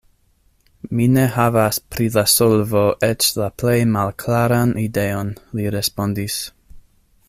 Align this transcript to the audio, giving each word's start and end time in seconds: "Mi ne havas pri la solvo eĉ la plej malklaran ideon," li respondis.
"Mi 0.99 1.05
ne 1.17 1.25
havas 1.35 1.79
pri 1.95 2.07
la 2.15 2.23
solvo 2.35 2.83
eĉ 3.09 3.29
la 3.43 3.51
plej 3.63 3.77
malklaran 3.99 4.77
ideon," 4.89 5.33
li 5.59 5.73
respondis. 5.79 6.45